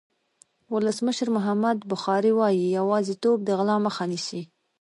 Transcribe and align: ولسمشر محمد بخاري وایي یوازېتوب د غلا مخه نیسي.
ولسمشر 0.73 1.27
محمد 1.37 1.77
بخاري 1.91 2.31
وایي 2.39 2.63
یوازېتوب 2.77 3.37
د 3.43 3.49
غلا 3.57 3.77
مخه 3.85 4.03
نیسي. 4.11 4.41